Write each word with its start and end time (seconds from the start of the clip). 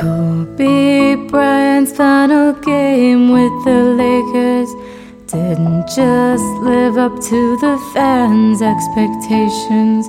Kobe 0.00 1.14
Bryant's 1.28 1.92
final 1.94 2.54
game 2.54 3.28
with 3.32 3.52
the 3.66 3.82
Lakers 4.00 4.70
didn't 5.26 5.86
just 5.88 6.42
live 6.62 6.96
up 6.96 7.20
to 7.20 7.58
the 7.58 7.76
fans' 7.92 8.62
expectations. 8.62 10.08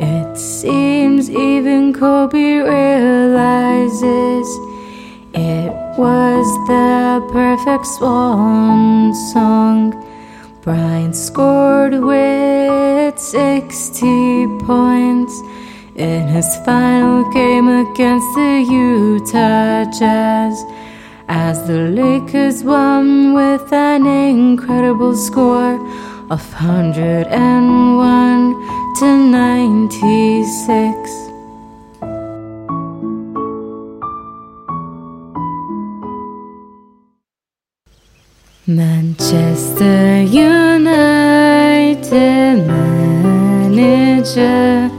It 0.00 0.38
seems 0.38 1.28
even 1.28 1.92
Kobe 1.92 2.60
realizes 2.60 4.48
it 5.34 5.70
was 5.98 6.46
the 6.66 7.20
perfect 7.30 7.84
swan 7.84 9.12
song. 9.34 9.92
Bryant 10.62 11.14
scored 11.14 11.92
with 11.92 13.18
60 13.18 14.46
points 14.64 15.42
in 15.96 16.28
his 16.28 16.56
final 16.64 17.28
game 17.30 17.68
against 17.68 18.34
the 18.34 18.64
Utah 18.70 19.84
Jazz. 19.98 20.64
As 21.28 21.66
the 21.66 21.88
Lakers 21.88 22.62
won 22.62 23.34
with 23.34 23.72
an 23.72 24.06
incredible 24.06 25.16
score 25.16 25.74
of 26.30 26.52
101 26.52 28.54
to 28.98 29.06
96. 29.06 31.10
Manchester 38.68 40.22
United 40.22 41.46
manager 42.66 44.95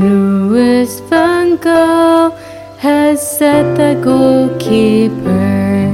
Louis 0.00 0.98
van 1.10 1.58
Gaal 1.58 2.32
has 2.78 3.20
set 3.20 3.76
the 3.76 4.00
goalkeeper. 4.02 5.92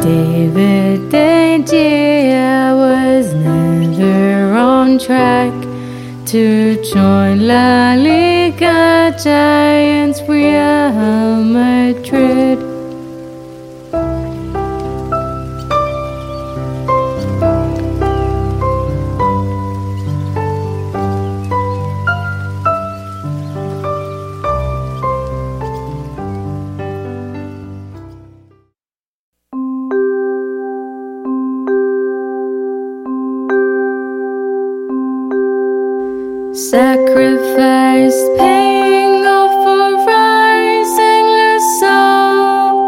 David 0.00 1.10
De 1.10 1.62
Gea 1.70 2.74
was 2.74 3.34
never 3.34 4.54
on 4.56 4.98
track 4.98 5.52
to 6.24 6.82
join 6.82 7.46
La 7.46 7.92
Liga 7.96 9.14
giants 9.22 10.22
Real 10.22 11.44
Madrid. 11.44 12.65
Sacrifice 36.56 38.16
paying 38.38 39.26
off 39.26 39.52
for 39.62 40.06
rising 40.06 41.26
LaSalle. 41.36 42.80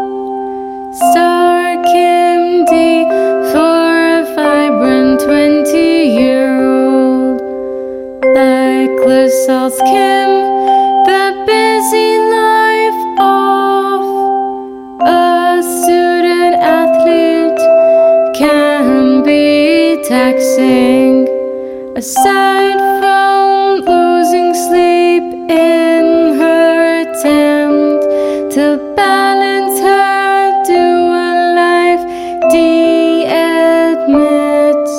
Star 0.91 1.77
Kim 1.83 2.65
Dy 2.65 3.05
for 3.53 3.85
a 4.17 4.25
vibrant 4.33 5.19
20 5.21 5.77
year 6.17 6.49
old. 6.65 7.41
Like 8.33 8.89
LaSalle's 9.05 9.77
Kim, 9.81 10.29
the 11.05 11.25
busy 11.45 12.17
life 12.41 13.01
of 13.19 14.01
a 15.05 15.61
student 15.61 16.55
athlete 16.57 17.61
can 18.35 19.21
be 19.23 20.01
taxing. 20.07 21.27
Aside 21.95 22.79
from 22.99 23.38
losing 23.85 24.53
sleep 24.53 25.23
in 25.49 26.35
her 26.37 27.01
attempt 27.01 28.03
to 28.53 28.93
balance 28.95 29.79
her 29.79 30.63
dual 30.65 31.55
life. 31.55 32.03
Dy 32.51 33.25
admits 33.25 34.93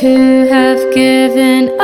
to 0.00 0.46
have 0.48 0.80
given 0.94 1.77